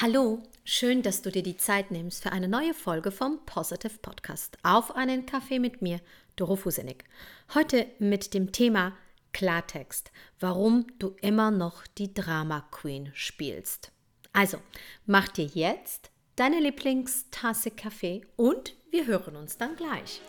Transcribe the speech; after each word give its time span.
Hallo, 0.00 0.44
schön, 0.62 1.02
dass 1.02 1.22
du 1.22 1.32
dir 1.32 1.42
die 1.42 1.56
Zeit 1.56 1.90
nimmst 1.90 2.22
für 2.22 2.30
eine 2.30 2.46
neue 2.46 2.72
Folge 2.72 3.10
vom 3.10 3.44
Positive 3.46 3.98
Podcast. 4.00 4.56
Auf 4.62 4.94
einen 4.94 5.26
Kaffee 5.26 5.58
mit 5.58 5.82
mir, 5.82 5.98
Doro 6.36 6.54
Fusenik. 6.54 7.02
Heute 7.52 7.84
mit 7.98 8.32
dem 8.32 8.52
Thema 8.52 8.92
Klartext, 9.32 10.12
warum 10.38 10.86
du 11.00 11.16
immer 11.20 11.50
noch 11.50 11.84
die 11.84 12.14
Drama 12.14 12.60
Queen 12.70 13.10
spielst. 13.12 13.90
Also, 14.32 14.58
mach 15.04 15.26
dir 15.26 15.46
jetzt 15.46 16.12
deine 16.36 16.60
Lieblingstasse 16.60 17.72
Kaffee 17.72 18.24
und 18.36 18.76
wir 18.92 19.04
hören 19.04 19.34
uns 19.34 19.58
dann 19.58 19.74
gleich. 19.74 20.20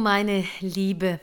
Meine 0.00 0.46
Liebe, 0.60 1.20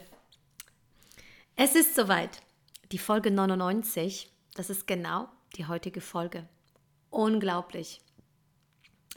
es 1.56 1.74
ist 1.74 1.96
soweit. 1.96 2.44
Die 2.92 3.00
Folge 3.00 3.32
99, 3.32 4.32
das 4.54 4.70
ist 4.70 4.86
genau 4.86 5.28
die 5.56 5.66
heutige 5.66 6.00
Folge. 6.00 6.48
Unglaublich. 7.10 8.02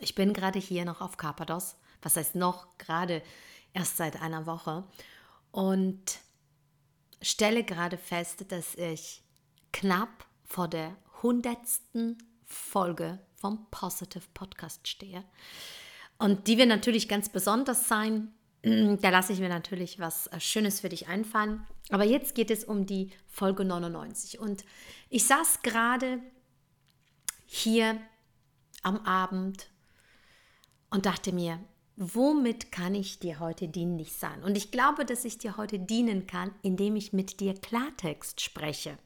Ich 0.01 0.15
bin 0.15 0.33
gerade 0.33 0.59
hier 0.59 0.87
noch 0.87 1.03
auf 1.03 1.19
Carpados, 1.19 1.77
was 2.01 2.17
heißt 2.17 2.37
noch, 2.37 2.79
gerade 2.79 3.23
erst 3.75 3.99
seit 3.99 4.23
einer 4.23 4.47
Woche 4.47 4.85
und 5.53 6.21
stelle 7.21 7.63
gerade 7.63 7.99
fest, 7.99 8.51
dass 8.51 8.75
ich 8.77 9.23
knapp 9.73 10.25
vor 10.45 10.69
der 10.69 10.97
hundertsten 11.23 12.17
Folge 12.47 13.19
vom 13.37 13.67
Positive 13.71 14.25
Podcast 14.33 14.89
stehe. 14.89 15.23
Und 16.17 16.47
die 16.47 16.57
wird 16.57 16.69
natürlich 16.69 17.09
ganz 17.09 17.29
besonders 17.29 17.87
sein, 17.87 18.33
da 18.63 19.09
lasse 19.09 19.33
ich 19.33 19.41
mir 19.41 19.49
natürlich 19.49 19.99
was 19.99 20.27
äh, 20.29 20.41
Schönes 20.41 20.81
für 20.81 20.89
dich 20.89 21.09
einfallen. 21.09 21.67
Aber 21.91 22.05
jetzt 22.05 22.35
geht 22.35 22.51
es 22.51 22.65
um 22.65 22.87
die 22.87 23.11
Folge 23.27 23.65
99. 23.65 24.39
Und 24.39 24.65
ich 25.09 25.27
saß 25.27 25.63
gerade 25.63 26.21
hier 27.47 27.99
am 28.83 28.99
Abend 28.99 29.69
und 30.91 31.07
dachte 31.07 31.33
mir, 31.33 31.59
womit 31.97 32.73
kann 32.73 32.95
ich 32.95 33.19
dir 33.19 33.41
heute 33.41 33.69
dienlich 33.69 34.13
sein? 34.13 34.43
Und 34.43 34.57
ich 34.57 34.71
glaube, 34.71 35.05
dass 35.05 35.25
ich 35.25 35.39
dir 35.39 35.57
heute 35.57 35.79
dienen 35.79 36.27
kann, 36.27 36.53
indem 36.63 36.97
ich 36.97 37.13
mit 37.13 37.41
dir 37.41 37.55
Klartext 37.55 38.41
spreche. 38.41 38.99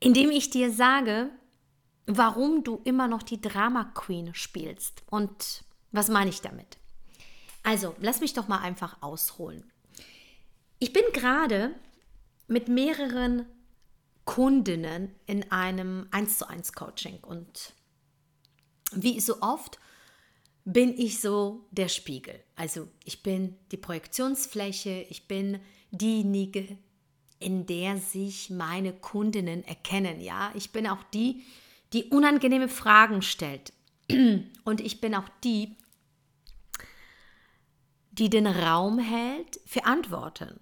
Indem 0.00 0.30
ich 0.30 0.50
dir 0.50 0.70
sage, 0.70 1.30
warum 2.06 2.62
du 2.62 2.80
immer 2.84 3.08
noch 3.08 3.22
die 3.22 3.40
Drama 3.40 3.84
Queen 3.94 4.34
spielst. 4.34 5.02
Und 5.10 5.64
was 5.92 6.08
meine 6.08 6.30
ich 6.30 6.40
damit? 6.40 6.78
Also, 7.66 7.96
lass 7.98 8.20
mich 8.20 8.32
doch 8.32 8.46
mal 8.46 8.60
einfach 8.60 9.02
ausholen. 9.02 9.64
Ich 10.78 10.92
bin 10.92 11.02
gerade 11.12 11.74
mit 12.46 12.68
mehreren 12.68 13.44
Kundinnen 14.24 15.12
in 15.26 15.50
einem 15.50 16.06
1 16.12 16.38
zu 16.38 16.48
1 16.48 16.74
Coaching 16.74 17.18
und 17.22 17.72
wie 18.92 19.18
so 19.18 19.40
oft 19.40 19.80
bin 20.64 20.96
ich 20.96 21.20
so 21.20 21.66
der 21.72 21.88
Spiegel. 21.88 22.38
Also 22.54 22.86
ich 23.04 23.24
bin 23.24 23.56
die 23.72 23.78
Projektionsfläche, 23.78 25.04
ich 25.08 25.26
bin 25.26 25.58
diejenige, 25.90 26.78
in 27.40 27.66
der 27.66 27.96
sich 27.96 28.48
meine 28.48 28.92
Kundinnen 28.92 29.64
erkennen. 29.64 30.20
Ja, 30.20 30.52
ich 30.54 30.70
bin 30.70 30.86
auch 30.86 31.02
die, 31.12 31.42
die 31.92 32.04
unangenehme 32.04 32.68
Fragen 32.68 33.22
stellt. 33.22 33.72
Und 34.64 34.80
ich 34.80 35.00
bin 35.00 35.16
auch 35.16 35.28
die, 35.42 35.74
die 38.18 38.30
den 38.30 38.46
Raum 38.46 38.98
hält 38.98 39.60
für 39.66 39.84
Antworten. 39.84 40.60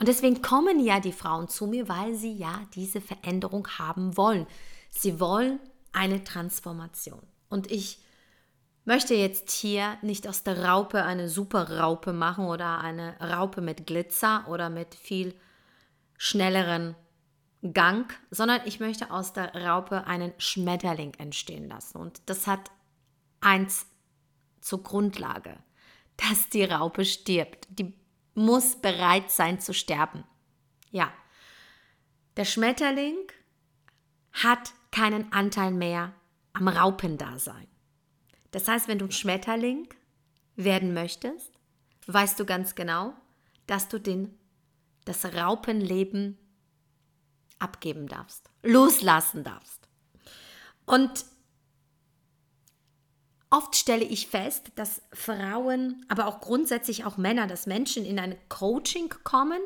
Und 0.00 0.08
deswegen 0.08 0.42
kommen 0.42 0.80
ja 0.80 1.00
die 1.00 1.12
Frauen 1.12 1.48
zu 1.48 1.66
mir, 1.66 1.88
weil 1.88 2.14
sie 2.14 2.32
ja 2.32 2.62
diese 2.74 3.00
Veränderung 3.00 3.68
haben 3.78 4.16
wollen. 4.16 4.46
Sie 4.90 5.20
wollen 5.20 5.60
eine 5.92 6.24
Transformation. 6.24 7.22
Und 7.48 7.70
ich 7.70 7.98
möchte 8.84 9.14
jetzt 9.14 9.50
hier 9.50 9.96
nicht 10.02 10.28
aus 10.28 10.42
der 10.42 10.64
Raupe 10.64 11.04
eine 11.04 11.28
super 11.28 11.78
Raupe 11.78 12.12
machen 12.12 12.46
oder 12.46 12.80
eine 12.80 13.18
Raupe 13.20 13.60
mit 13.60 13.86
Glitzer 13.86 14.46
oder 14.48 14.68
mit 14.68 14.94
viel 14.94 15.34
schnelleren 16.18 16.96
Gang, 17.72 18.12
sondern 18.30 18.60
ich 18.66 18.80
möchte 18.80 19.10
aus 19.10 19.32
der 19.32 19.54
Raupe 19.54 20.06
einen 20.06 20.32
Schmetterling 20.38 21.14
entstehen 21.14 21.68
lassen. 21.68 21.98
Und 21.98 22.20
das 22.26 22.46
hat 22.46 22.70
eins 23.40 23.86
zur 24.60 24.82
Grundlage 24.82 25.56
dass 26.16 26.48
die 26.48 26.64
Raupe 26.64 27.04
stirbt. 27.04 27.66
Die 27.70 27.94
muss 28.34 28.76
bereit 28.76 29.30
sein 29.30 29.60
zu 29.60 29.72
sterben. 29.72 30.24
Ja, 30.90 31.12
der 32.36 32.44
Schmetterling 32.44 33.16
hat 34.32 34.72
keinen 34.90 35.32
Anteil 35.32 35.72
mehr 35.72 36.12
am 36.52 36.68
Raupendasein. 36.68 37.68
Das 38.50 38.68
heißt, 38.68 38.88
wenn 38.88 38.98
du 38.98 39.06
ein 39.06 39.12
Schmetterling 39.12 39.88
werden 40.56 40.94
möchtest, 40.94 41.52
weißt 42.06 42.38
du 42.38 42.44
ganz 42.44 42.74
genau, 42.74 43.14
dass 43.66 43.88
du 43.88 43.98
den, 43.98 44.38
das 45.04 45.24
Raupenleben 45.24 46.38
abgeben 47.58 48.06
darfst, 48.06 48.50
loslassen 48.62 49.42
darfst. 49.42 49.88
Und 50.86 51.24
Oft 53.54 53.76
stelle 53.76 54.04
ich 54.04 54.26
fest, 54.26 54.72
dass 54.74 55.00
Frauen, 55.12 56.04
aber 56.08 56.26
auch 56.26 56.40
grundsätzlich 56.40 57.04
auch 57.04 57.18
Männer, 57.18 57.46
dass 57.46 57.66
Menschen 57.66 58.04
in 58.04 58.18
ein 58.18 58.36
Coaching 58.48 59.14
kommen 59.22 59.60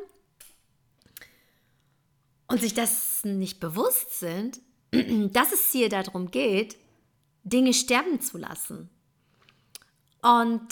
und 2.47 2.61
sich 2.61 2.75
das 2.75 3.23
nicht 3.23 3.59
bewusst 3.59 4.19
sind, 4.19 4.59
dass 4.91 5.53
es 5.53 5.71
hier 5.71 5.89
darum 5.89 6.29
geht, 6.29 6.77
Dinge 7.43 7.73
sterben 7.73 8.21
zu 8.21 8.37
lassen. 8.37 8.91
Und 10.21 10.67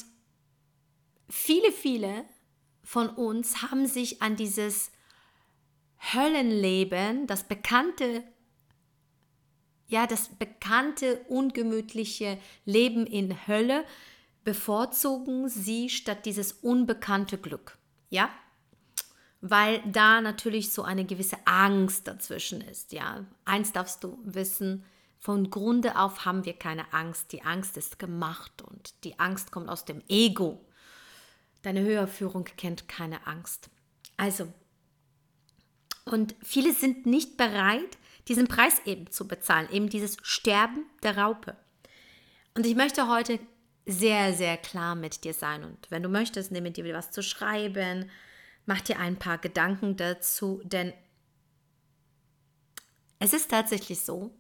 viele, 1.28 1.72
viele 1.72 2.24
von 2.84 3.10
uns 3.10 3.64
haben 3.64 3.88
sich 3.88 4.22
an 4.22 4.36
dieses 4.36 4.92
Höllenleben, 6.14 7.26
das 7.26 7.48
bekannte 7.48 8.24
ja, 9.88 10.06
das 10.06 10.30
bekannte, 10.30 11.22
ungemütliche 11.28 12.38
Leben 12.66 13.08
in 13.08 13.48
Hölle 13.48 13.86
bevorzugen 14.44 15.50
sie 15.50 15.90
statt 15.90 16.26
dieses 16.26 16.54
unbekannte 16.54 17.38
Glück. 17.38 17.78
Ja, 18.10 18.30
weil 19.42 19.82
da 19.86 20.22
natürlich 20.22 20.72
so 20.72 20.84
eine 20.84 21.06
gewisse 21.06 21.38
Angst 21.46 22.08
dazwischen 22.08 22.62
ist. 22.62 22.92
Ja, 22.92 23.26
eins 23.46 23.72
darfst 23.72 24.04
du 24.04 24.20
wissen: 24.24 24.84
Von 25.20 25.50
Grunde 25.50 25.98
auf 25.98 26.26
haben 26.26 26.46
wir 26.46 26.54
keine 26.54 26.94
Angst. 26.94 27.32
Die 27.32 27.44
Angst 27.44 27.78
ist 27.78 28.00
gemacht 28.00 28.62
und 28.62 29.04
die 29.04 29.20
Angst 29.20 29.52
kommt 29.52 29.70
aus 29.70 29.86
dem 29.86 30.02
Ego. 30.08 30.66
Deine 31.62 31.82
Höherführung 31.82 32.46
kennt 32.46 32.88
keine 32.88 33.26
Angst. 33.28 33.70
Also, 34.16 34.48
und 36.06 36.36
viele 36.42 36.74
sind 36.74 37.06
nicht 37.06 37.36
bereit, 37.36 37.98
diesen 38.28 38.48
Preis 38.48 38.82
eben 38.86 39.10
zu 39.12 39.28
bezahlen, 39.28 39.70
eben 39.72 39.90
dieses 39.90 40.18
Sterben 40.22 40.86
der 41.04 41.18
Raupe. 41.18 41.56
Und 42.56 42.66
ich 42.66 42.76
möchte 42.76 43.08
heute 43.08 43.40
sehr, 43.86 44.34
sehr 44.34 44.58
klar 44.58 44.96
mit 44.96 45.24
dir 45.24 45.34
sein. 45.34 45.64
Und 45.64 45.90
wenn 45.90 46.04
du 46.04 46.10
möchtest, 46.10 46.52
nimm 46.52 46.72
dir 46.74 46.94
was 46.94 47.12
zu 47.12 47.24
schreiben, 47.24 48.10
mach 48.66 48.82
dir 48.82 49.00
ein 49.00 49.18
paar 49.18 49.38
Gedanken 49.38 49.96
dazu, 49.96 50.62
denn 50.64 50.94
es 53.20 53.34
ist 53.34 53.50
tatsächlich 53.50 54.02
so, 54.02 54.32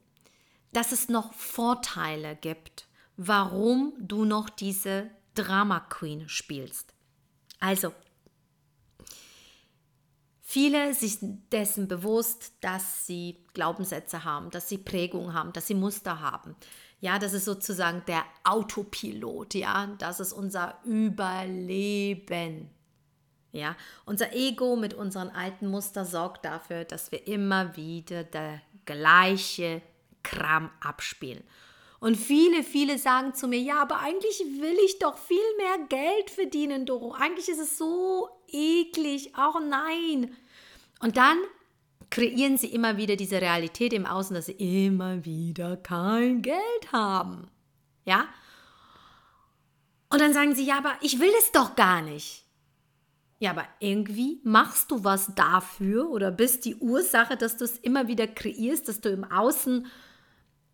dass 0.74 0.92
es 0.92 1.10
noch 1.10 1.34
Vorteile 1.34 2.36
gibt, 2.36 2.88
warum 3.16 3.94
du 4.00 4.26
noch 4.26 4.50
diese 4.50 5.10
Drama 5.34 5.80
Queen 5.80 6.28
spielst. 6.30 6.94
Also, 7.60 7.94
Viele 10.50 10.94
sind 10.94 11.52
dessen 11.52 11.90
bewusst, 11.90 12.54
dass 12.62 13.06
sie 13.06 13.44
Glaubenssätze 13.54 14.24
haben, 14.24 14.50
dass 14.50 14.70
sie 14.70 14.78
Prägungen 14.78 15.34
haben, 15.34 15.52
dass 15.52 15.68
sie 15.68 15.76
Muster 15.76 16.22
haben. 16.22 16.56
Ja, 17.02 17.20
das 17.20 17.34
ist 17.34 17.44
sozusagen 17.44 18.02
der 18.08 18.24
Autopilot, 18.46 19.56
ja, 19.56 19.88
das 20.00 20.22
ist 20.22 20.32
unser 20.32 20.80
Überleben. 20.86 22.70
Ja, 23.52 23.76
unser 24.06 24.34
Ego 24.34 24.78
mit 24.78 24.94
unseren 24.94 25.32
alten 25.32 25.68
Muster 25.68 26.06
sorgt 26.06 26.46
dafür, 26.46 26.86
dass 26.86 27.12
wir 27.12 27.28
immer 27.28 27.76
wieder 27.76 28.24
der 28.24 28.62
gleiche 28.86 29.82
Kram 30.24 30.72
abspielen. 30.80 31.44
Und 32.00 32.16
viele, 32.16 32.64
viele 32.64 32.98
sagen 32.98 33.34
zu 33.34 33.50
mir, 33.50 33.60
ja, 33.60 33.82
aber 33.82 34.00
eigentlich 34.00 34.40
will 34.40 34.78
ich 34.86 34.98
doch 35.00 35.18
viel 35.18 35.38
mehr 35.58 35.88
Geld 35.90 36.30
verdienen, 36.30 36.86
Doro. 36.86 37.12
Eigentlich 37.12 37.50
ist 37.50 37.60
es 37.60 37.78
so 37.78 38.30
eklig. 38.48 39.36
Auch 39.36 39.60
nein. 39.60 40.36
Und 41.00 41.18
dann 41.18 41.38
kreieren 42.10 42.58
sie 42.58 42.68
immer 42.68 42.98
wieder 42.98 43.16
diese 43.16 43.42
Realität 43.42 43.94
im 43.94 44.06
Außen, 44.06 44.36
dass 44.36 44.48
sie 44.48 44.54
immer 44.86 45.26
wieder 45.26 45.78
kein 45.78 46.42
Geld 46.42 46.92
haben. 46.92 47.48
Ja? 48.06 48.28
Und 50.10 50.22
dann 50.22 50.34
sagen 50.34 50.56
sie, 50.56 50.66
ja, 50.66 50.78
aber 50.78 50.94
ich 51.02 51.20
will 51.20 51.32
es 51.40 51.52
doch 51.52 51.76
gar 51.76 52.02
nicht. 52.02 52.46
Ja, 53.40 53.52
aber 53.52 53.66
irgendwie 53.80 54.42
machst 54.44 54.90
du 54.90 55.04
was 55.04 55.36
dafür 55.36 56.10
oder 56.10 56.32
bist 56.32 56.66
die 56.66 56.76
Ursache, 56.76 57.38
dass 57.38 57.58
du 57.58 57.66
es 57.66 57.78
immer 57.78 58.08
wieder 58.08 58.26
kreierst, 58.26 58.88
dass 58.88 59.00
du 59.00 59.10
im 59.10 59.26
Außen 59.26 59.86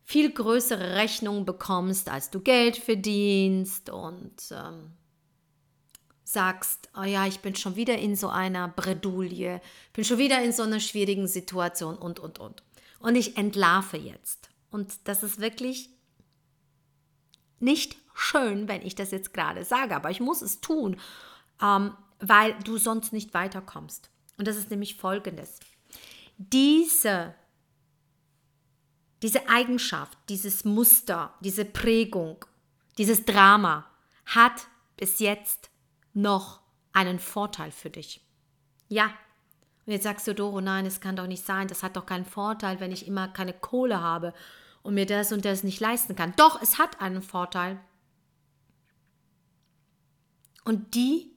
viel 0.05 0.31
größere 0.31 0.95
Rechnungen 0.95 1.45
bekommst, 1.45 2.09
als 2.09 2.29
du 2.29 2.39
Geld 2.39 2.77
verdienst 2.77 3.89
und 3.89 4.33
ähm, 4.51 4.91
sagst, 6.23 6.89
oh 6.97 7.03
ja, 7.03 7.27
ich 7.27 7.39
bin 7.39 7.55
schon 7.55 7.75
wieder 7.75 7.97
in 7.97 8.15
so 8.15 8.29
einer 8.29 8.67
Bredouille, 8.67 9.61
bin 9.93 10.03
schon 10.03 10.17
wieder 10.17 10.41
in 10.41 10.53
so 10.53 10.63
einer 10.63 10.79
schwierigen 10.79 11.27
Situation 11.27 11.95
und, 11.97 12.19
und, 12.19 12.39
und. 12.39 12.63
Und 12.99 13.15
ich 13.15 13.37
entlarve 13.37 13.97
jetzt. 13.97 14.49
Und 14.71 14.93
das 15.05 15.23
ist 15.23 15.39
wirklich 15.39 15.89
nicht 17.59 17.97
schön, 18.13 18.67
wenn 18.67 18.81
ich 18.81 18.95
das 18.95 19.11
jetzt 19.11 19.33
gerade 19.33 19.65
sage, 19.65 19.95
aber 19.95 20.09
ich 20.11 20.19
muss 20.19 20.41
es 20.41 20.61
tun, 20.61 20.99
ähm, 21.61 21.95
weil 22.19 22.53
du 22.63 22.77
sonst 22.77 23.13
nicht 23.13 23.33
weiterkommst. 23.33 24.09
Und 24.37 24.47
das 24.47 24.55
ist 24.55 24.69
nämlich 24.69 24.95
folgendes. 24.95 25.59
Diese, 26.37 27.35
diese 29.21 29.47
Eigenschaft, 29.49 30.17
dieses 30.29 30.63
Muster, 30.63 31.33
diese 31.41 31.65
Prägung, 31.65 32.45
dieses 32.97 33.25
Drama 33.25 33.85
hat 34.25 34.67
bis 34.97 35.19
jetzt 35.19 35.69
noch 36.13 36.61
einen 36.93 37.19
Vorteil 37.19 37.71
für 37.71 37.89
dich. 37.89 38.21
Ja. 38.87 39.05
Und 39.85 39.91
jetzt 39.91 40.03
sagst 40.03 40.27
du, 40.27 40.33
Doro, 40.33 40.61
nein, 40.61 40.85
es 40.85 41.01
kann 41.01 41.15
doch 41.15 41.27
nicht 41.27 41.45
sein, 41.45 41.67
das 41.67 41.83
hat 41.83 41.97
doch 41.97 42.05
keinen 42.05 42.25
Vorteil, 42.25 42.79
wenn 42.79 42.91
ich 42.91 43.05
immer 43.05 43.27
keine 43.27 43.53
Kohle 43.53 43.99
habe 44.01 44.33
und 44.81 44.93
mir 44.93 45.05
das 45.05 45.31
und 45.31 45.43
das 45.43 45.63
nicht 45.63 45.79
leisten 45.79 46.15
kann. 46.15 46.33
Doch, 46.37 46.61
es 46.61 46.77
hat 46.77 47.01
einen 47.01 47.21
Vorteil. 47.21 47.79
Und 50.63 50.95
die, 50.95 51.31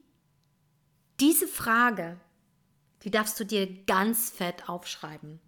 diese 1.18 1.48
Frage, 1.48 2.20
die 3.02 3.10
darfst 3.10 3.40
du 3.40 3.44
dir 3.44 3.84
ganz 3.84 4.30
fett 4.30 4.68
aufschreiben. 4.68 5.40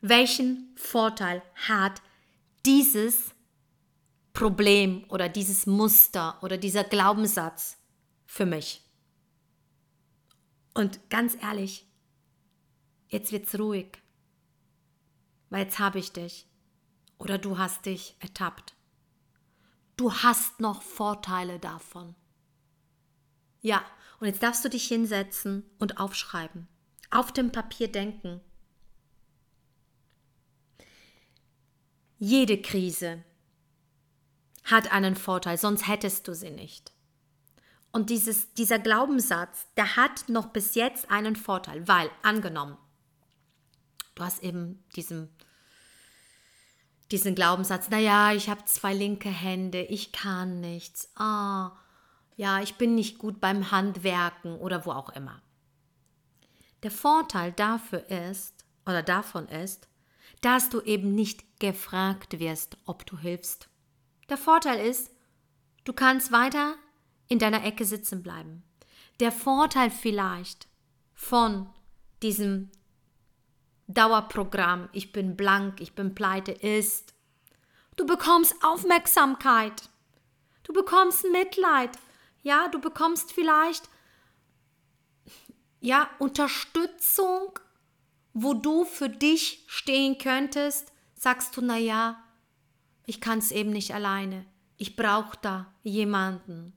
Welchen 0.00 0.72
Vorteil 0.76 1.42
hat 1.68 2.02
dieses 2.66 3.34
Problem 4.34 5.04
oder 5.08 5.28
dieses 5.28 5.66
Muster 5.66 6.36
oder 6.42 6.58
dieser 6.58 6.84
Glaubenssatz 6.84 7.78
für 8.34 8.46
mich? 8.46 8.82
Und 10.74 11.08
ganz 11.08 11.36
ehrlich, 11.40 11.86
jetzt 13.06 13.30
wird's 13.30 13.56
ruhig, 13.56 14.02
weil 15.50 15.62
jetzt 15.62 15.78
habe 15.78 16.00
ich 16.00 16.12
dich 16.12 16.48
oder 17.18 17.38
du 17.38 17.58
hast 17.58 17.86
dich 17.86 18.16
ertappt. 18.18 18.74
Du 19.96 20.12
hast 20.12 20.58
noch 20.58 20.82
Vorteile 20.82 21.60
davon. 21.60 22.16
Ja, 23.60 23.84
und 24.18 24.26
jetzt 24.26 24.42
darfst 24.42 24.64
du 24.64 24.68
dich 24.68 24.88
hinsetzen 24.88 25.62
und 25.78 25.98
aufschreiben. 25.98 26.66
Auf 27.12 27.30
dem 27.30 27.52
Papier 27.52 27.86
denken. 27.86 28.40
Jede 32.18 32.60
Krise 32.60 33.22
hat 34.64 34.90
einen 34.90 35.14
Vorteil, 35.14 35.56
sonst 35.56 35.86
hättest 35.86 36.26
du 36.26 36.34
sie 36.34 36.50
nicht. 36.50 36.93
Und 37.94 38.10
dieses, 38.10 38.52
dieser 38.54 38.80
Glaubenssatz, 38.80 39.68
der 39.76 39.94
hat 39.94 40.28
noch 40.28 40.48
bis 40.48 40.74
jetzt 40.74 41.12
einen 41.12 41.36
Vorteil, 41.36 41.86
weil 41.86 42.10
angenommen, 42.24 42.76
du 44.16 44.24
hast 44.24 44.42
eben 44.42 44.82
diesen, 44.96 45.28
diesen 47.12 47.36
Glaubenssatz, 47.36 47.90
naja, 47.90 48.32
ich 48.32 48.50
habe 48.50 48.64
zwei 48.64 48.92
linke 48.92 49.28
Hände, 49.28 49.82
ich 49.82 50.10
kann 50.10 50.60
nichts. 50.60 51.08
Ah, 51.14 51.70
ja, 52.34 52.60
ich 52.60 52.74
bin 52.74 52.96
nicht 52.96 53.18
gut 53.18 53.40
beim 53.40 53.70
Handwerken 53.70 54.58
oder 54.58 54.84
wo 54.86 54.90
auch 54.90 55.10
immer. 55.10 55.40
Der 56.82 56.90
Vorteil 56.90 57.52
dafür 57.52 58.10
ist, 58.10 58.64
oder 58.84 59.04
davon 59.04 59.46
ist, 59.46 59.86
dass 60.40 60.68
du 60.68 60.80
eben 60.80 61.14
nicht 61.14 61.60
gefragt 61.60 62.40
wirst, 62.40 62.76
ob 62.86 63.06
du 63.06 63.18
hilfst. 63.18 63.68
Der 64.28 64.36
Vorteil 64.36 64.84
ist, 64.84 65.12
du 65.84 65.92
kannst 65.92 66.32
weiter 66.32 66.74
in 67.28 67.38
deiner 67.38 67.64
Ecke 67.64 67.84
sitzen 67.84 68.22
bleiben. 68.22 68.62
Der 69.20 69.32
Vorteil 69.32 69.90
vielleicht 69.90 70.68
von 71.14 71.68
diesem 72.22 72.70
Dauerprogramm, 73.86 74.88
ich 74.92 75.12
bin 75.12 75.36
blank, 75.36 75.80
ich 75.80 75.94
bin 75.94 76.14
pleite, 76.14 76.52
ist, 76.52 77.14
du 77.96 78.06
bekommst 78.06 78.54
Aufmerksamkeit, 78.62 79.90
du 80.64 80.72
bekommst 80.72 81.24
Mitleid, 81.30 81.90
ja, 82.42 82.68
du 82.68 82.80
bekommst 82.80 83.32
vielleicht 83.32 83.88
ja 85.80 86.08
Unterstützung, 86.18 87.58
wo 88.32 88.54
du 88.54 88.84
für 88.84 89.08
dich 89.08 89.64
stehen 89.66 90.18
könntest, 90.18 90.92
sagst 91.14 91.56
du, 91.56 91.60
na 91.60 91.76
ja, 91.76 92.22
ich 93.06 93.20
kann 93.20 93.38
es 93.38 93.52
eben 93.52 93.70
nicht 93.70 93.94
alleine. 93.94 94.46
Ich 94.76 94.96
brauche 94.96 95.38
da 95.40 95.72
jemanden. 95.82 96.72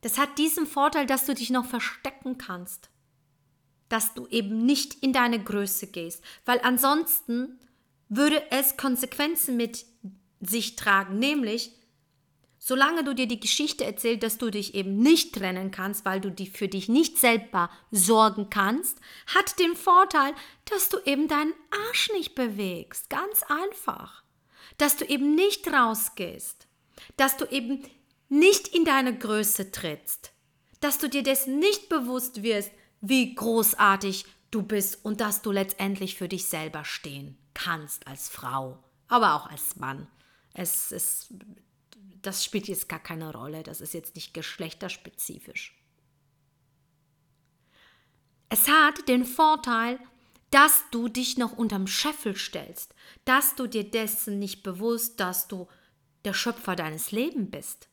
Das 0.00 0.18
hat 0.18 0.38
diesen 0.38 0.66
Vorteil, 0.66 1.06
dass 1.06 1.26
du 1.26 1.34
dich 1.34 1.50
noch 1.50 1.66
verstecken 1.66 2.38
kannst. 2.38 2.90
Dass 3.88 4.14
du 4.14 4.26
eben 4.28 4.64
nicht 4.64 4.94
in 5.02 5.12
deine 5.12 5.42
Größe 5.42 5.88
gehst. 5.88 6.22
Weil 6.44 6.60
ansonsten 6.60 7.58
würde 8.08 8.42
es 8.50 8.76
Konsequenzen 8.76 9.56
mit 9.56 9.84
sich 10.40 10.76
tragen, 10.76 11.18
nämlich 11.18 11.72
Solange 12.68 13.04
du 13.04 13.14
dir 13.14 13.28
die 13.28 13.38
Geschichte 13.38 13.84
erzählst, 13.84 14.24
dass 14.24 14.38
du 14.38 14.50
dich 14.50 14.74
eben 14.74 14.98
nicht 14.98 15.36
trennen 15.36 15.70
kannst, 15.70 16.04
weil 16.04 16.20
du 16.20 16.32
die 16.32 16.48
für 16.48 16.66
dich 16.66 16.88
nicht 16.88 17.16
selber 17.16 17.70
sorgen 17.92 18.50
kannst, 18.50 18.98
hat 19.28 19.60
den 19.60 19.76
Vorteil, 19.76 20.34
dass 20.64 20.88
du 20.88 20.98
eben 21.04 21.28
deinen 21.28 21.54
Arsch 21.88 22.10
nicht 22.12 22.34
bewegst. 22.34 23.08
Ganz 23.08 23.44
einfach. 23.44 24.24
Dass 24.78 24.96
du 24.96 25.04
eben 25.04 25.36
nicht 25.36 25.72
rausgehst. 25.72 26.66
Dass 27.16 27.36
du 27.36 27.44
eben 27.44 27.84
nicht 28.28 28.68
in 28.68 28.84
deine 28.84 29.16
Größe 29.16 29.70
trittst. 29.70 30.32
Dass 30.80 30.98
du 30.98 31.08
dir 31.08 31.22
dessen 31.22 31.58
nicht 31.58 31.88
bewusst 31.88 32.42
wirst, 32.42 32.70
wie 33.00 33.34
großartig 33.34 34.24
du 34.50 34.62
bist 34.62 35.04
und 35.04 35.20
dass 35.20 35.42
du 35.42 35.52
letztendlich 35.52 36.16
für 36.16 36.28
dich 36.28 36.46
selber 36.46 36.84
stehen 36.84 37.36
kannst 37.54 38.06
als 38.06 38.28
Frau, 38.28 38.82
aber 39.08 39.34
auch 39.34 39.50
als 39.50 39.76
Mann. 39.76 40.06
Es 40.54 40.92
ist 40.92 41.32
das 42.26 42.44
spielt 42.44 42.66
jetzt 42.66 42.88
gar 42.88 42.98
keine 42.98 43.32
Rolle, 43.32 43.62
das 43.62 43.80
ist 43.80 43.94
jetzt 43.94 44.16
nicht 44.16 44.34
geschlechterspezifisch. 44.34 45.80
Es 48.48 48.68
hat 48.68 49.08
den 49.08 49.24
Vorteil, 49.24 49.98
dass 50.50 50.84
du 50.90 51.08
dich 51.08 51.36
noch 51.38 51.56
unterm 51.56 51.86
Scheffel 51.86 52.36
stellst, 52.36 52.94
dass 53.24 53.54
du 53.54 53.66
dir 53.66 53.88
dessen 53.88 54.38
nicht 54.38 54.62
bewusst, 54.62 55.20
dass 55.20 55.48
du 55.48 55.68
der 56.24 56.34
Schöpfer 56.34 56.76
deines 56.76 57.12
Lebens 57.12 57.50
bist. 57.50 57.88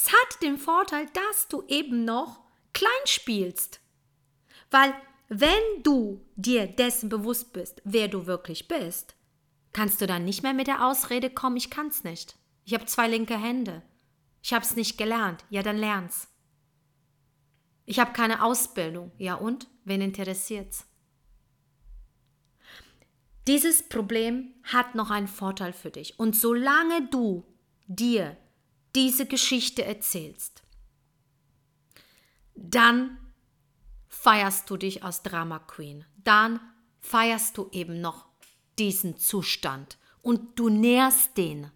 Es 0.00 0.12
hat 0.12 0.42
den 0.42 0.58
Vorteil, 0.58 1.06
dass 1.06 1.48
du 1.48 1.64
eben 1.66 2.04
noch 2.04 2.44
klein 2.72 2.90
spielst. 3.04 3.80
Weil 4.70 4.94
wenn 5.28 5.82
du 5.82 6.24
dir 6.36 6.68
dessen 6.68 7.08
bewusst 7.08 7.52
bist, 7.52 7.82
wer 7.84 8.06
du 8.06 8.26
wirklich 8.26 8.68
bist, 8.68 9.16
kannst 9.72 10.00
du 10.00 10.06
dann 10.06 10.24
nicht 10.24 10.44
mehr 10.44 10.54
mit 10.54 10.68
der 10.68 10.86
Ausrede 10.86 11.30
kommen, 11.30 11.56
ich 11.56 11.68
kann's 11.68 12.04
nicht. 12.04 12.36
Ich 12.64 12.74
habe 12.74 12.86
zwei 12.86 13.08
linke 13.08 13.36
Hände. 13.36 13.82
Ich 14.40 14.52
habe 14.52 14.64
es 14.64 14.76
nicht 14.76 14.98
gelernt. 14.98 15.44
Ja, 15.50 15.64
dann 15.64 15.78
lern's. 15.78 16.28
Ich 17.84 17.98
habe 17.98 18.12
keine 18.12 18.44
Ausbildung. 18.44 19.10
Ja 19.18 19.34
und? 19.34 19.66
Wen 19.84 20.00
interessiert's? 20.00 20.86
Dieses 23.48 23.82
Problem 23.88 24.54
hat 24.62 24.94
noch 24.94 25.10
einen 25.10 25.26
Vorteil 25.26 25.72
für 25.72 25.90
dich. 25.90 26.20
Und 26.20 26.36
solange 26.36 27.08
du 27.08 27.44
dir 27.88 28.36
diese 28.94 29.26
Geschichte 29.26 29.84
erzählst, 29.84 30.62
dann 32.54 33.18
feierst 34.08 34.68
du 34.68 34.76
dich 34.76 35.04
als 35.04 35.22
Drama 35.22 35.58
Queen. 35.60 36.04
Dann 36.24 36.60
feierst 37.00 37.56
du 37.56 37.68
eben 37.70 38.00
noch 38.00 38.26
diesen 38.78 39.16
Zustand 39.16 39.98
und 40.22 40.58
du 40.58 40.68
nährst 40.68 41.36
den. 41.36 41.70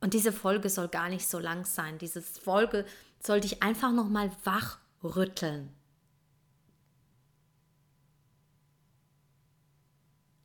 Und 0.00 0.14
diese 0.14 0.32
Folge 0.32 0.70
soll 0.70 0.88
gar 0.88 1.08
nicht 1.08 1.26
so 1.26 1.38
lang 1.38 1.64
sein. 1.64 1.98
Diese 1.98 2.22
Folge 2.22 2.86
soll 3.20 3.40
dich 3.40 3.62
einfach 3.62 3.92
nochmal 3.92 4.30
wachrütteln. 4.44 5.74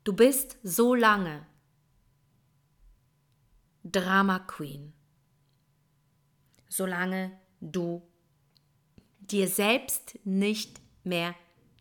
Du 0.03 0.11
bist 0.11 0.57
so 0.63 0.95
lange 0.95 1.45
Drama 3.85 4.39
Queen, 4.39 4.93
solange 6.73 7.31
du 7.61 8.01
dir 9.19 9.47
selbst 9.47 10.17
nicht 10.23 10.81
mehr 11.03 11.35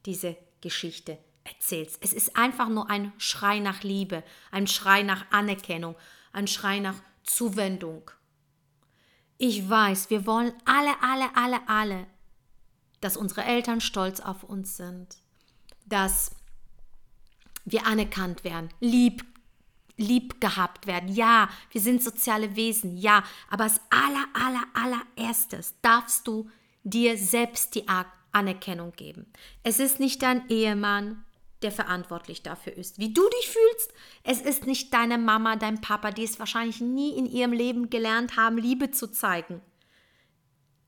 diese 0.04 0.36
Geschichte 0.60 1.18
erzählst. 1.44 1.98
Es 2.02 2.12
ist 2.12 2.36
einfach 2.36 2.68
nur 2.68 2.90
ein 2.90 3.12
Schrei 3.16 3.58
nach 3.58 3.82
Liebe, 3.82 4.22
ein 4.50 4.66
Schrei 4.66 5.02
nach 5.02 5.24
Anerkennung, 5.30 5.96
ein 6.32 6.46
Schrei 6.46 6.78
nach 6.78 6.96
Zuwendung. 7.24 8.10
Ich 9.38 9.68
weiß, 9.68 10.10
wir 10.10 10.26
wollen 10.26 10.52
alle, 10.66 10.94
alle, 11.02 11.36
alle, 11.36 11.68
alle 11.68 12.06
dass 13.00 13.16
unsere 13.16 13.42
Eltern 13.42 13.80
stolz 13.80 14.20
auf 14.20 14.44
uns 14.44 14.76
sind, 14.76 15.16
dass 15.86 16.36
wir 17.64 17.84
anerkannt 17.84 18.44
werden, 18.44 18.68
lieb, 18.78 19.24
lieb 19.96 20.40
gehabt 20.40 20.86
werden. 20.86 21.08
Ja, 21.08 21.48
wir 21.70 21.80
sind 21.80 22.02
soziale 22.02 22.56
Wesen, 22.56 22.96
ja, 22.96 23.22
aber 23.50 23.64
als 23.64 23.80
aller, 23.90 24.26
aller, 24.34 24.64
allererstes 24.74 25.74
darfst 25.82 26.26
du 26.26 26.50
dir 26.82 27.16
selbst 27.16 27.74
die 27.74 27.84
Anerkennung 28.32 28.92
geben. 28.92 29.26
Es 29.62 29.78
ist 29.78 30.00
nicht 30.00 30.22
dein 30.22 30.48
Ehemann, 30.48 31.24
der 31.62 31.70
verantwortlich 31.70 32.42
dafür 32.42 32.72
ist, 32.72 32.98
wie 32.98 33.12
du 33.12 33.22
dich 33.28 33.48
fühlst. 33.48 33.92
Es 34.24 34.40
ist 34.40 34.66
nicht 34.66 34.92
deine 34.92 35.18
Mama, 35.18 35.56
dein 35.56 35.80
Papa, 35.80 36.10
die 36.10 36.24
es 36.24 36.38
wahrscheinlich 36.38 36.80
nie 36.80 37.16
in 37.16 37.26
ihrem 37.26 37.52
Leben 37.52 37.88
gelernt 37.88 38.36
haben, 38.36 38.58
Liebe 38.58 38.90
zu 38.90 39.10
zeigen. 39.10 39.60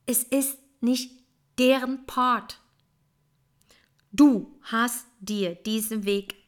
Es 0.07 0.23
ist 0.25 0.59
nicht 0.81 1.13
deren 1.59 2.07
Part. 2.07 2.61
Du 4.13 4.59
hast 4.63 5.07
dir 5.21 5.55
diesen 5.55 6.05
Weg 6.05 6.44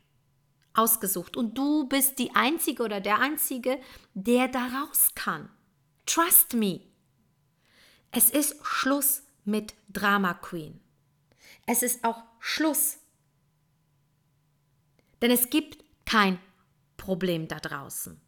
ausgesucht 0.78 1.36
und 1.36 1.56
du 1.56 1.86
bist 1.88 2.18
die 2.18 2.34
Einzige 2.34 2.82
oder 2.82 3.00
der 3.00 3.20
Einzige, 3.20 3.80
der 4.14 4.48
da 4.48 4.66
raus 4.66 5.10
kann. 5.14 5.48
Trust 6.06 6.54
me. 6.54 6.80
Es 8.10 8.30
ist 8.30 8.56
Schluss 8.64 9.22
mit 9.44 9.74
Drama 9.88 10.34
Queen. 10.34 10.80
Es 11.66 11.82
ist 11.82 12.04
auch 12.04 12.22
Schluss. 12.38 12.98
Denn 15.20 15.30
es 15.30 15.50
gibt 15.50 15.84
kein 16.04 16.38
Problem 16.96 17.48
da 17.48 17.58
draußen. 17.58 18.20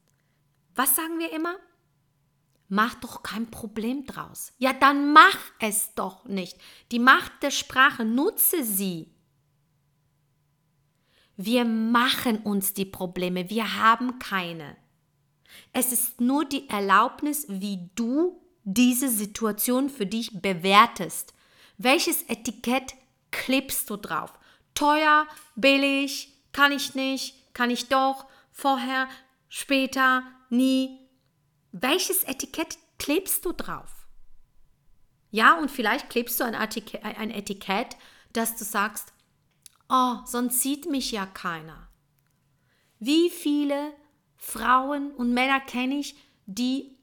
Was 0.74 0.96
sagen 0.96 1.18
wir 1.18 1.32
immer? 1.32 1.56
Mach 2.68 2.94
doch 2.96 3.22
kein 3.22 3.50
Problem 3.50 4.04
draus. 4.04 4.52
Ja, 4.58 4.72
dann 4.72 5.12
mach 5.12 5.38
es 5.58 5.94
doch 5.94 6.24
nicht. 6.26 6.58
Die 6.92 6.98
Macht 6.98 7.42
der 7.42 7.50
Sprache, 7.50 8.04
nutze 8.04 8.62
sie. 8.62 9.14
Wir 11.40 11.64
machen 11.64 12.38
uns 12.38 12.74
die 12.74 12.84
Probleme, 12.84 13.48
wir 13.48 13.76
haben 13.76 14.18
keine. 14.18 14.76
Es 15.72 15.92
ist 15.92 16.20
nur 16.20 16.44
die 16.44 16.68
Erlaubnis, 16.68 17.46
wie 17.48 17.90
du 17.94 18.42
diese 18.64 19.08
Situation 19.08 19.88
für 19.88 20.04
dich 20.04 20.42
bewertest. 20.42 21.32
Welches 21.76 22.24
Etikett 22.24 22.94
klebst 23.30 23.88
du 23.88 23.96
drauf? 23.96 24.32
Teuer, 24.74 25.28
billig, 25.54 26.34
kann 26.50 26.72
ich 26.72 26.96
nicht, 26.96 27.54
kann 27.54 27.70
ich 27.70 27.86
doch, 27.86 28.26
vorher, 28.50 29.06
später, 29.48 30.24
nie. 30.50 30.98
Welches 31.70 32.24
Etikett 32.24 32.78
klebst 32.98 33.44
du 33.44 33.52
drauf? 33.52 34.08
Ja, 35.30 35.56
und 35.56 35.70
vielleicht 35.70 36.10
klebst 36.10 36.40
du 36.40 36.44
ein 36.44 36.54
Etikett, 36.54 37.04
ein 37.04 37.30
Etikett 37.30 37.96
dass 38.32 38.56
du 38.56 38.64
sagst, 38.64 39.12
oh, 39.88 40.16
sonst 40.24 40.60
sieht 40.60 40.90
mich 40.90 41.12
ja 41.12 41.26
keiner. 41.26 41.88
Wie 42.98 43.30
viele 43.30 43.92
Frauen 44.36 45.12
und 45.12 45.32
Männer 45.32 45.60
kenne 45.60 45.98
ich, 45.98 46.16
die 46.46 46.96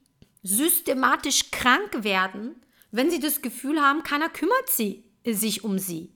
systematisch 0.43 1.51
krank 1.51 2.03
werden, 2.03 2.55
wenn 2.91 3.09
sie 3.09 3.19
das 3.19 3.41
Gefühl 3.41 3.81
haben, 3.81 4.03
keiner 4.03 4.29
kümmert 4.29 4.69
sie, 4.69 5.03
sich 5.25 5.63
um 5.63 5.79
sie. 5.79 6.13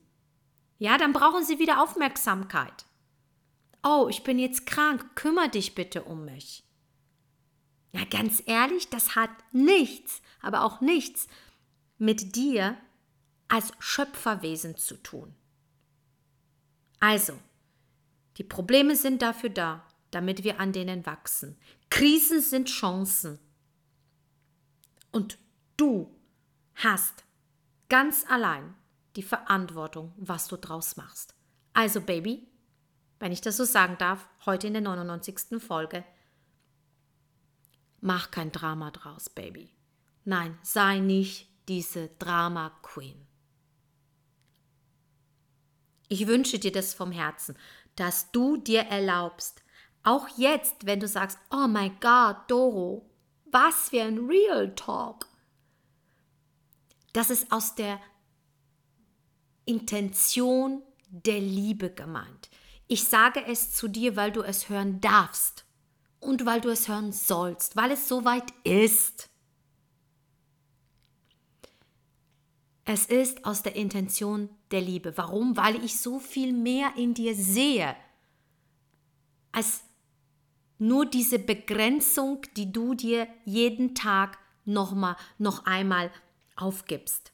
Ja, 0.78 0.96
dann 0.96 1.12
brauchen 1.12 1.44
sie 1.44 1.58
wieder 1.58 1.82
Aufmerksamkeit. 1.82 2.86
Oh, 3.82 4.08
ich 4.08 4.22
bin 4.22 4.38
jetzt 4.38 4.66
krank, 4.66 5.14
kümmere 5.14 5.48
dich 5.48 5.74
bitte 5.74 6.04
um 6.04 6.24
mich. 6.24 6.64
Ja, 7.92 8.04
ganz 8.04 8.42
ehrlich, 8.46 8.88
das 8.88 9.16
hat 9.16 9.30
nichts, 9.52 10.22
aber 10.40 10.64
auch 10.64 10.80
nichts 10.80 11.26
mit 11.98 12.36
dir 12.36 12.76
als 13.48 13.72
Schöpferwesen 13.78 14.76
zu 14.76 15.02
tun. 15.02 15.34
Also, 17.00 17.38
die 18.36 18.44
Probleme 18.44 18.94
sind 18.94 19.22
dafür 19.22 19.50
da, 19.50 19.86
damit 20.10 20.44
wir 20.44 20.60
an 20.60 20.72
denen 20.72 21.06
wachsen. 21.06 21.58
Krisen 21.88 22.40
sind 22.40 22.68
Chancen. 22.68 23.38
Und 25.10 25.38
du 25.76 26.14
hast 26.74 27.24
ganz 27.88 28.24
allein 28.28 28.74
die 29.16 29.22
Verantwortung, 29.22 30.12
was 30.16 30.46
du 30.46 30.56
draus 30.56 30.96
machst. 30.96 31.34
Also, 31.72 32.00
Baby, 32.00 32.46
wenn 33.18 33.32
ich 33.32 33.40
das 33.40 33.56
so 33.56 33.64
sagen 33.64 33.96
darf, 33.98 34.28
heute 34.46 34.66
in 34.66 34.74
der 34.74 34.82
99. 34.82 35.60
Folge, 35.60 36.04
mach 38.00 38.30
kein 38.30 38.52
Drama 38.52 38.90
draus, 38.90 39.28
Baby. 39.28 39.74
Nein, 40.24 40.58
sei 40.62 40.98
nicht 40.98 41.48
diese 41.68 42.08
Drama 42.18 42.70
Queen. 42.82 43.26
Ich 46.12 46.26
wünsche 46.26 46.58
dir 46.58 46.72
das 46.72 46.92
vom 46.92 47.12
Herzen, 47.12 47.56
dass 47.94 48.32
du 48.32 48.56
dir 48.56 48.80
erlaubst, 48.80 49.62
auch 50.02 50.26
jetzt, 50.36 50.84
wenn 50.84 50.98
du 50.98 51.06
sagst, 51.06 51.38
oh 51.52 51.68
mein 51.68 51.96
Gott, 52.00 52.36
Doro, 52.48 53.08
was 53.44 53.90
für 53.90 54.02
ein 54.02 54.18
Real 54.18 54.74
Talk. 54.74 55.28
Das 57.12 57.30
ist 57.30 57.52
aus 57.52 57.76
der 57.76 58.00
Intention 59.66 60.82
der 61.10 61.38
Liebe 61.38 61.90
gemeint. 61.90 62.50
Ich 62.88 63.04
sage 63.04 63.44
es 63.46 63.70
zu 63.70 63.86
dir, 63.86 64.16
weil 64.16 64.32
du 64.32 64.42
es 64.42 64.68
hören 64.68 65.00
darfst 65.00 65.64
und 66.18 66.44
weil 66.44 66.60
du 66.60 66.70
es 66.70 66.88
hören 66.88 67.12
sollst, 67.12 67.76
weil 67.76 67.92
es 67.92 68.08
soweit 68.08 68.52
ist. 68.64 69.29
Es 72.92 73.06
ist 73.06 73.44
aus 73.44 73.62
der 73.62 73.76
Intention 73.76 74.48
der 74.72 74.80
Liebe. 74.80 75.16
Warum? 75.16 75.56
Weil 75.56 75.76
ich 75.84 76.00
so 76.00 76.18
viel 76.18 76.52
mehr 76.52 76.94
in 76.96 77.14
dir 77.14 77.36
sehe, 77.36 77.94
als 79.52 79.84
nur 80.76 81.06
diese 81.06 81.38
Begrenzung, 81.38 82.42
die 82.56 82.72
du 82.72 82.94
dir 82.94 83.28
jeden 83.44 83.94
Tag 83.94 84.38
noch, 84.64 84.92
mal, 84.92 85.16
noch 85.38 85.66
einmal 85.66 86.10
aufgibst. 86.56 87.30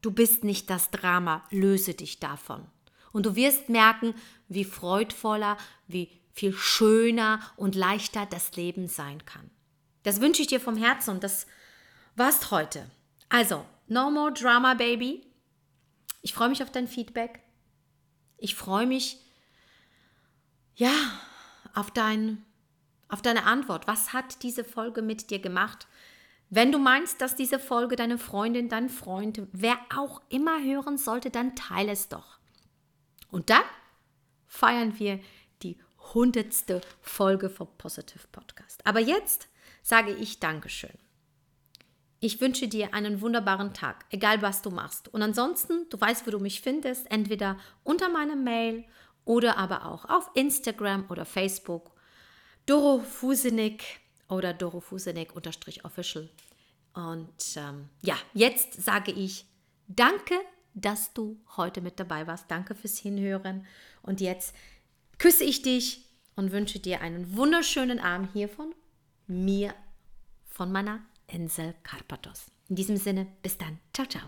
Du 0.00 0.12
bist 0.12 0.44
nicht 0.44 0.70
das 0.70 0.90
Drama, 0.90 1.44
löse 1.50 1.92
dich 1.92 2.18
davon. 2.18 2.66
Und 3.12 3.26
du 3.26 3.36
wirst 3.36 3.68
merken, 3.68 4.14
wie 4.48 4.64
freudvoller, 4.64 5.58
wie 5.88 6.08
viel 6.32 6.54
schöner 6.54 7.40
und 7.58 7.74
leichter 7.74 8.24
das 8.24 8.56
Leben 8.56 8.88
sein 8.88 9.26
kann. 9.26 9.50
Das 10.04 10.22
wünsche 10.22 10.40
ich 10.40 10.48
dir 10.48 10.58
vom 10.58 10.78
Herzen 10.78 11.10
und 11.10 11.22
das 11.22 11.46
war's 12.16 12.50
heute. 12.50 12.90
Also, 13.28 13.66
No 13.90 14.08
more 14.08 14.32
drama, 14.32 14.74
baby. 14.74 15.26
Ich 16.22 16.32
freue 16.32 16.48
mich 16.48 16.62
auf 16.62 16.70
dein 16.70 16.86
Feedback. 16.86 17.40
Ich 18.38 18.54
freue 18.54 18.86
mich, 18.86 19.18
ja, 20.76 20.92
auf, 21.74 21.90
dein, 21.90 22.44
auf 23.08 23.20
deine 23.20 23.44
Antwort. 23.44 23.88
Was 23.88 24.12
hat 24.12 24.44
diese 24.44 24.62
Folge 24.62 25.02
mit 25.02 25.30
dir 25.30 25.40
gemacht? 25.40 25.88
Wenn 26.50 26.70
du 26.70 26.78
meinst, 26.78 27.20
dass 27.20 27.34
diese 27.34 27.58
Folge 27.58 27.96
deine 27.96 28.16
Freundin, 28.16 28.68
dein 28.68 28.90
Freund, 28.90 29.42
wer 29.50 29.76
auch 29.96 30.22
immer 30.28 30.62
hören 30.62 30.96
sollte, 30.96 31.30
dann 31.30 31.56
teile 31.56 31.90
es 31.90 32.08
doch. 32.08 32.38
Und 33.28 33.50
dann 33.50 33.64
feiern 34.46 35.00
wir 35.00 35.18
die 35.62 35.78
hundertste 36.14 36.80
Folge 37.00 37.50
vom 37.50 37.68
Positive 37.76 38.28
Podcast. 38.30 38.86
Aber 38.86 39.00
jetzt 39.00 39.48
sage 39.82 40.14
ich 40.14 40.38
Dankeschön. 40.38 41.09
Ich 42.22 42.38
wünsche 42.42 42.68
dir 42.68 42.92
einen 42.92 43.22
wunderbaren 43.22 43.72
Tag, 43.72 44.04
egal 44.10 44.42
was 44.42 44.60
du 44.60 44.70
machst. 44.70 45.08
Und 45.08 45.22
ansonsten, 45.22 45.88
du 45.88 45.98
weißt, 45.98 46.26
wo 46.26 46.30
du 46.30 46.38
mich 46.38 46.60
findest, 46.60 47.10
entweder 47.10 47.56
unter 47.82 48.10
meinem 48.10 48.44
Mail 48.44 48.84
oder 49.24 49.56
aber 49.56 49.86
auch 49.86 50.04
auf 50.04 50.30
Instagram 50.34 51.06
oder 51.08 51.24
Facebook. 51.24 51.92
Doro 52.66 52.98
Fusenik 53.00 53.82
oder 54.28 54.52
Doro 54.52 54.80
Fusenik 54.80 55.34
unterstrich 55.34 55.84
official. 55.86 56.28
Und 56.92 57.56
ähm, 57.56 57.88
ja, 58.02 58.16
jetzt 58.34 58.82
sage 58.82 59.12
ich 59.12 59.46
danke, 59.86 60.34
dass 60.74 61.14
du 61.14 61.40
heute 61.56 61.80
mit 61.80 61.98
dabei 61.98 62.26
warst. 62.26 62.50
Danke 62.50 62.74
fürs 62.74 62.98
Hinhören. 62.98 63.66
Und 64.02 64.20
jetzt 64.20 64.54
küsse 65.16 65.44
ich 65.44 65.62
dich 65.62 66.04
und 66.36 66.52
wünsche 66.52 66.80
dir 66.80 67.00
einen 67.00 67.34
wunderschönen 67.34 67.98
Abend 67.98 68.30
hier 68.34 68.48
von 68.48 68.74
mir, 69.26 69.74
von 70.48 70.70
meiner 70.70 71.00
Insel 71.32 71.74
Karpatos. 71.82 72.46
In 72.68 72.76
diesem 72.76 72.96
Sinne, 72.96 73.26
bis 73.42 73.58
dann. 73.58 73.78
Ciao, 73.92 74.06
ciao. 74.06 74.22